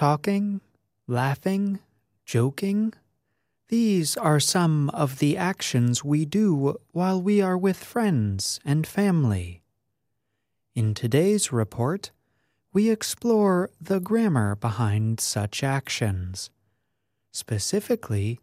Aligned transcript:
talking, 0.00 0.62
laughing, 1.06 1.78
joking. 2.24 2.90
These 3.68 4.16
are 4.16 4.40
some 4.40 4.88
of 4.94 5.18
the 5.18 5.36
actions 5.36 6.02
we 6.02 6.24
do 6.24 6.78
while 6.92 7.20
we 7.20 7.42
are 7.42 7.58
with 7.58 7.84
friends 7.84 8.58
and 8.64 8.86
family. 8.86 9.60
In 10.74 10.94
today's 10.94 11.52
report, 11.52 12.12
we 12.72 12.88
explore 12.88 13.68
the 13.78 14.00
grammar 14.00 14.56
behind 14.56 15.20
such 15.20 15.62
actions. 15.62 16.48
Specifically, 17.30 18.40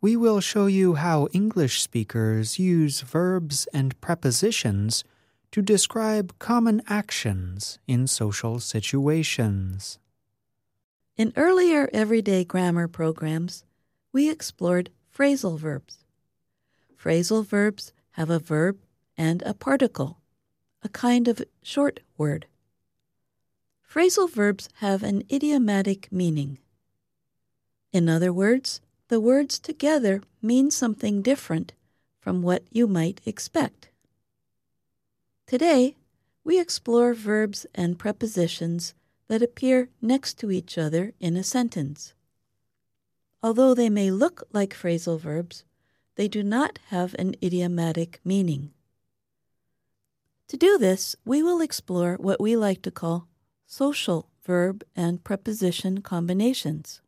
we 0.00 0.16
will 0.16 0.40
show 0.40 0.66
you 0.66 0.94
how 0.94 1.28
English 1.32 1.82
speakers 1.82 2.58
use 2.58 3.02
verbs 3.02 3.68
and 3.72 4.00
prepositions 4.00 5.04
to 5.52 5.62
describe 5.62 6.36
common 6.40 6.82
actions 6.88 7.78
in 7.86 8.08
social 8.08 8.58
situations. 8.58 10.00
In 11.16 11.32
earlier 11.34 11.88
everyday 11.94 12.44
grammar 12.44 12.86
programs, 12.88 13.64
we 14.12 14.28
explored 14.28 14.90
phrasal 15.16 15.58
verbs. 15.58 16.04
Phrasal 17.02 17.42
verbs 17.42 17.94
have 18.12 18.28
a 18.28 18.38
verb 18.38 18.76
and 19.16 19.40
a 19.42 19.54
particle, 19.54 20.18
a 20.82 20.90
kind 20.90 21.26
of 21.26 21.42
short 21.62 22.00
word. 22.18 22.44
Phrasal 23.90 24.30
verbs 24.30 24.68
have 24.80 25.02
an 25.02 25.22
idiomatic 25.32 26.12
meaning. 26.12 26.58
In 27.94 28.10
other 28.10 28.30
words, 28.30 28.82
the 29.08 29.18
words 29.18 29.58
together 29.58 30.20
mean 30.42 30.70
something 30.70 31.22
different 31.22 31.72
from 32.20 32.42
what 32.42 32.64
you 32.70 32.86
might 32.86 33.22
expect. 33.24 33.88
Today, 35.46 35.96
we 36.44 36.60
explore 36.60 37.14
verbs 37.14 37.64
and 37.74 37.98
prepositions 37.98 38.92
that 39.28 39.42
appear 39.42 39.88
next 40.00 40.38
to 40.38 40.50
each 40.50 40.78
other 40.78 41.12
in 41.20 41.36
a 41.36 41.42
sentence. 41.42 42.14
Although 43.42 43.74
they 43.74 43.90
may 43.90 44.10
look 44.10 44.44
like 44.52 44.74
phrasal 44.74 45.20
verbs, 45.20 45.64
they 46.16 46.28
do 46.28 46.42
not 46.42 46.78
have 46.88 47.14
an 47.18 47.34
idiomatic 47.42 48.20
meaning. 48.24 48.70
To 50.48 50.56
do 50.56 50.78
this, 50.78 51.16
we 51.24 51.42
will 51.42 51.60
explore 51.60 52.14
what 52.14 52.40
we 52.40 52.56
like 52.56 52.82
to 52.82 52.90
call 52.90 53.28
social 53.66 54.28
verb 54.44 54.84
and 54.94 55.24
preposition 55.24 56.02
combinations. 56.02 57.00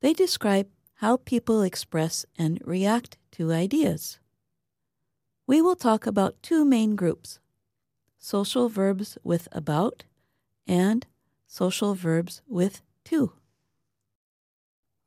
They 0.00 0.12
describe 0.12 0.68
how 0.94 1.18
people 1.18 1.62
express 1.62 2.26
and 2.36 2.60
react 2.64 3.16
to 3.32 3.52
ideas. 3.52 4.18
We 5.46 5.62
will 5.62 5.76
talk 5.76 6.06
about 6.06 6.42
two 6.42 6.64
main 6.64 6.96
groups 6.96 7.38
social 8.18 8.68
verbs 8.68 9.16
with 9.22 9.46
about 9.52 10.02
and 10.66 11.06
social 11.46 11.94
verbs 11.94 12.42
with 12.46 12.82
to. 13.04 13.32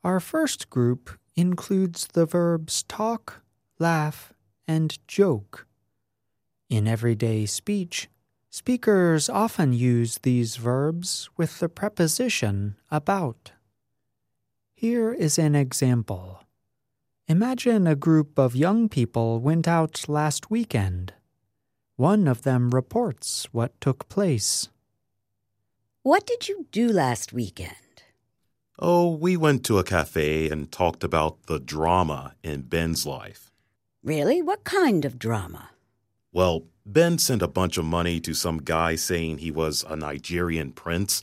Our 0.04 0.20
first 0.20 0.70
group 0.70 1.20
includes 1.36 2.08
the 2.08 2.26
verbs 2.26 2.84
talk, 2.84 3.42
laugh, 3.80 4.34
and 4.68 4.98
joke. 5.08 5.68
In 6.70 6.88
everyday 6.88 7.46
speech, 7.46 8.10
speakers 8.50 9.30
often 9.30 9.74
use 9.74 10.20
these 10.20 10.56
verbs 10.56 11.30
with 11.36 11.60
the 11.60 11.70
preposition 11.70 12.76
about. 12.92 13.52
Here 14.74 15.12
is 15.12 15.38
an 15.38 15.56
example. 15.56 16.44
Imagine 17.28 17.86
a 17.86 17.96
group 17.96 18.40
of 18.40 18.56
young 18.56 18.88
people 18.88 19.40
went 19.40 19.68
out 19.68 20.08
last 20.08 20.50
weekend. 20.50 21.14
One 21.96 22.28
of 22.28 22.44
them 22.44 22.70
reports 22.72 23.48
what 23.52 23.80
took 23.82 24.08
place. 24.08 24.70
What 26.04 26.26
did 26.26 26.48
you 26.48 26.66
do 26.72 26.94
last 26.94 27.34
weekend? 27.34 27.76
Oh, 28.80 29.14
we 29.16 29.36
went 29.36 29.66
to 29.66 29.80
a 29.80 29.84
cafe 29.84 30.50
and 30.50 30.72
talked 30.72 31.04
about 31.04 31.48
the 31.48 31.60
drama 31.60 32.36
in 32.42 32.62
Ben's 32.62 33.06
life. 33.06 33.52
Really? 34.02 34.42
What 34.42 34.64
kind 34.64 35.04
of 35.04 35.20
drama? 35.20 35.72
Well, 36.32 36.64
Ben 36.86 37.18
sent 37.18 37.42
a 37.42 37.50
bunch 37.50 37.78
of 37.78 37.84
money 37.84 38.22
to 38.22 38.34
some 38.34 38.60
guy 38.60 38.96
saying 38.96 39.40
he 39.40 39.52
was 39.52 39.84
a 39.90 39.98
Nigerian 39.98 40.72
prince. 40.72 41.22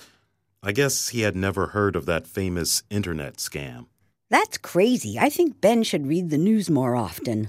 I 0.62 0.72
guess 0.72 1.08
he 1.08 1.22
had 1.22 1.34
never 1.34 1.69
heard 1.69 1.97
of 1.97 2.04
that 2.04 2.26
famous 2.26 2.82
internet 2.91 3.38
scam. 3.38 3.87
That's 4.28 4.58
crazy. 4.58 5.19
I 5.19 5.31
think 5.31 5.62
Ben 5.62 5.84
should 5.84 6.06
read 6.06 6.28
the 6.28 6.37
news 6.37 6.69
more 6.69 6.94
often. 6.94 7.48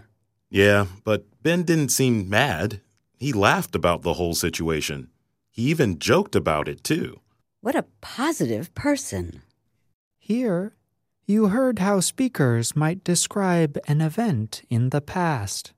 Yeah, 0.49 0.85
but 1.03 1.25
Ben 1.44 1.63
didn't 1.63 1.89
seem 1.89 2.29
mad. 2.29 2.79
He 3.17 3.33
laughed 3.33 3.75
about 3.75 4.03
the 4.03 4.13
whole 4.13 4.33
situation. 4.33 5.09
He 5.57 5.63
even 5.63 5.97
joked 5.97 6.35
about 6.35 6.68
it, 6.68 6.84
too. 6.84 7.19
What 7.62 7.75
a 7.75 7.88
positive 8.00 8.75
person. 8.75 9.41
Here, 10.19 10.75
you 11.25 11.47
heard 11.47 11.79
how 11.79 12.00
speakers 12.00 12.75
might 12.75 13.03
describe 13.03 13.79
an 13.88 14.00
event 14.00 14.62
in 14.69 14.91
the 14.91 15.01
past. 15.01 15.73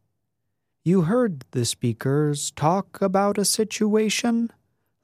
You 0.83 1.03
heard 1.03 1.45
the 1.51 1.63
speakers 1.63 2.51
talk 2.51 3.01
about 3.01 3.37
a 3.37 3.45
situation, 3.45 4.51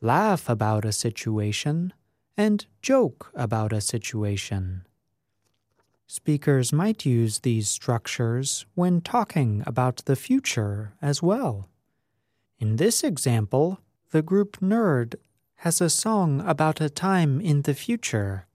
laugh 0.01 0.49
about 0.49 0.83
a 0.83 0.91
situation, 0.91 1.93
and 2.35 2.65
joke 2.81 3.31
about 3.33 3.71
a 3.71 3.79
situation. 3.79 4.85
Speakers 6.05 6.73
might 6.73 7.05
use 7.05 7.39
these 7.39 7.69
structures 7.69 8.65
when 8.75 8.99
talking 8.99 9.63
about 9.65 10.03
the 10.03 10.17
future 10.17 10.95
as 11.01 11.23
well. 11.23 11.69
In 12.59 12.75
this 12.75 13.05
example, 13.05 13.79
the 14.11 14.21
group 14.21 14.57
Nerd 14.61 15.15
has 15.57 15.81
a 15.81 15.89
song 15.89 16.41
about 16.41 16.81
a 16.81 16.89
time 16.89 17.41
in 17.41 17.63
the 17.63 17.73
future 17.73 18.47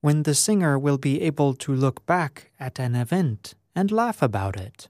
when 0.00 0.22
the 0.22 0.34
singer 0.34 0.78
will 0.78 0.98
be 0.98 1.20
able 1.22 1.54
to 1.54 1.74
look 1.74 2.04
back 2.06 2.50
at 2.58 2.78
an 2.78 2.94
event 2.94 3.54
and 3.74 3.90
laugh 3.90 4.22
about 4.22 4.56
it. 4.56 4.88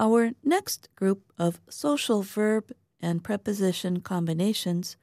Our 0.00 0.30
next 0.44 0.88
group 0.94 1.32
of 1.38 1.60
social 1.68 2.22
verb 2.22 2.70
and 3.00 3.24
preposition 3.24 4.00
combinations 4.00 4.96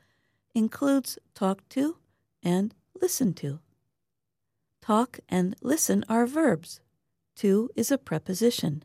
includes 0.54 1.18
talk 1.34 1.68
to 1.70 1.98
and 2.44 2.74
listen 3.02 3.34
to. 3.34 3.60
Talk 4.82 5.20
and 5.28 5.56
listen 5.62 6.06
are 6.08 6.28
verbs. 6.28 6.80
To 7.38 7.70
is 7.76 7.92
a 7.92 7.98
preposition. 7.98 8.84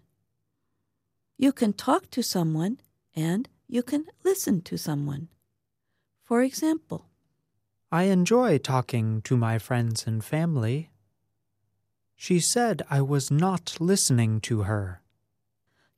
You 1.37 1.53
can 1.53 1.73
talk 1.73 2.11
to 2.11 2.23
someone 2.23 2.81
and 3.15 3.49
you 3.69 3.83
can 3.83 4.07
listen 4.25 4.63
to 4.63 4.77
someone. 4.77 5.29
For 6.25 6.43
example, 6.43 7.07
I 7.93 8.05
enjoy 8.05 8.59
talking 8.59 9.21
to 9.23 9.37
my 9.37 9.59
friends 9.59 10.07
and 10.07 10.25
family. 10.25 10.91
She 12.17 12.41
said 12.41 12.83
I 12.91 13.01
was 13.01 13.31
not 13.31 13.77
listening 13.81 14.41
to 14.43 14.63
her. 14.63 15.03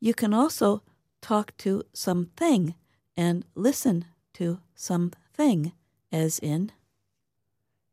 You 0.00 0.14
can 0.14 0.32
also 0.32 0.82
talk 1.20 1.56
to 1.58 1.82
something 1.92 2.74
and 3.16 3.44
listen 3.54 4.06
to 4.34 4.60
something, 4.74 5.72
as 6.10 6.38
in, 6.38 6.72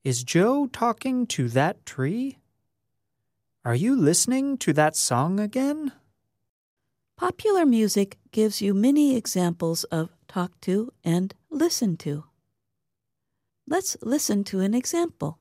Is 0.04 0.24
Joe 0.24 0.68
talking 0.68 1.28
to 1.28 1.50
that 1.50 1.86
tree? 1.86 2.40
Are 3.66 3.76
you 3.76 3.96
listening 3.96 4.58
to 4.60 4.74
that 4.74 4.96
song 4.96 5.40
again? 5.40 5.92
Popular 7.18 7.66
music 7.66 8.18
gives 8.32 8.62
you 8.62 8.74
many 8.74 9.18
examples 9.18 9.84
of 9.86 10.10
talk 10.30 10.60
to 10.62 10.92
and 11.04 11.36
listen 11.50 11.98
to. 11.98 12.24
Let's 13.68 13.98
listen 14.02 14.44
to 14.46 14.62
an 14.62 14.74
example. 14.74 15.38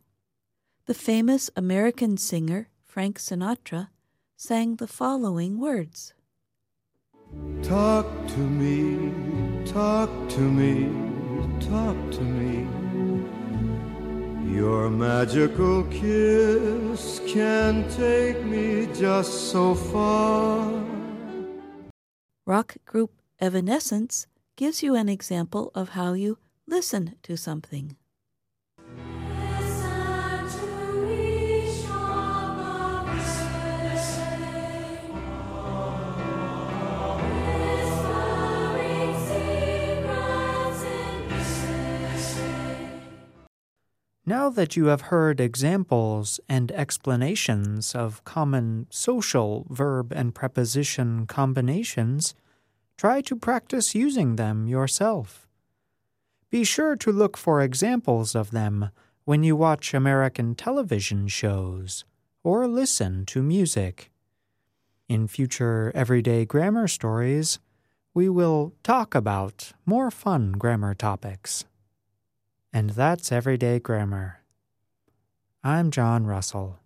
The 0.87 0.95
famous 0.95 1.51
American 1.55 2.17
singer 2.17 2.69
Frank 2.85 3.19
Sinatra 3.19 3.91
sang 4.37 4.77
the 4.77 4.89
following 4.89 5.61
words 5.61 6.15
Talk 7.63 8.07
to 8.29 8.39
me, 8.39 9.28
talk 9.79 10.11
to 10.29 10.41
me, 10.41 10.91
talk 11.71 11.99
to 12.11 12.23
me. 12.39 12.67
Your 14.59 14.91
magical 14.91 15.85
kiss 15.85 17.21
can 17.29 17.89
take 17.89 18.43
me 18.45 18.89
just 19.05 19.53
so 19.53 19.77
far. 19.77 20.67
Rock 22.45 22.71
group 22.87 23.13
Evanescence 23.41 24.27
gives 24.57 24.83
you 24.83 24.97
an 24.97 25.09
example 25.09 25.71
of 25.77 25.91
how 25.91 26.13
you 26.13 26.39
listen 26.67 27.15
to 27.23 27.37
something. 27.37 27.95
Now 44.29 44.51
that 44.51 44.77
you 44.77 44.89
have 44.89 45.09
heard 45.09 45.41
examples 45.41 46.39
and 46.51 46.71
explanations 46.73 47.95
of 47.95 48.23
common 48.25 48.87
social 48.91 49.67
verb 49.71 50.13
and 50.13 50.35
preposition 50.35 51.27
combinations, 51.27 52.35
try 52.99 53.23
to 53.23 53.35
practice 53.35 53.95
using 53.95 54.37
them 54.37 54.67
yourself. 54.67 55.49
Be 56.51 56.63
sure 56.63 56.95
to 56.97 57.11
look 57.11 57.39
for 57.39 57.63
examples 57.63 58.35
of 58.35 58.51
them 58.51 58.91
when 59.25 59.45
you 59.45 59.57
watch 59.57 59.95
American 59.95 60.55
television 60.55 61.27
shows 61.29 62.05
or 62.45 62.69
listen 62.69 63.25
to 63.33 63.43
music. 63.43 64.11
In 65.09 65.27
future 65.27 65.91
everyday 65.95 66.45
grammar 66.45 66.87
stories, 66.87 67.61
we 68.13 68.29
will 68.29 68.75
talk 68.83 69.15
about 69.15 69.73
more 69.87 70.11
fun 70.11 70.53
grammar 70.53 70.93
topics. 70.93 71.65
And 72.73 72.91
that's 72.91 73.33
Everyday 73.33 73.79
Grammar. 73.81 74.41
I'm 75.65 75.91
John 75.91 76.27
Russell. 76.27 76.79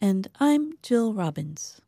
And 0.00 0.28
I'm 0.40 0.72
Jill 0.82 1.14
Robbins. 1.14 1.80